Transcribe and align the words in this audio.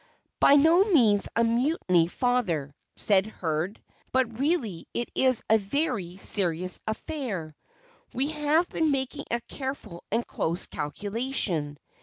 "By 0.39 0.55
no 0.55 0.83
means 0.83 1.29
a 1.35 1.43
mutiny, 1.43 2.07
father," 2.07 2.73
said 2.95 3.27
Hurd, 3.27 3.79
"but 4.11 4.39
really 4.39 4.87
it 4.95 5.11
is 5.13 5.43
a 5.47 5.59
very 5.59 6.17
serious 6.17 6.79
affair. 6.87 7.55
We 8.11 8.29
have 8.31 8.67
been 8.67 8.89
making 8.89 9.25
a 9.29 9.41
careful 9.41 10.03
and 10.11 10.25
close 10.25 10.65
calculation." 10.65 11.77